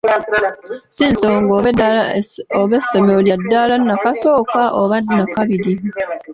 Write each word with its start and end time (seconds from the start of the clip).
Si 0.95 1.03
nsonga 1.11 1.51
oba 2.59 2.75
essomero 2.79 3.19
lya 3.27 3.37
ddaala 3.41 3.75
nnakasooka 3.79 4.61
oba 4.81 4.95
ddaala 5.03 5.19
nnakabirye. 5.25 5.73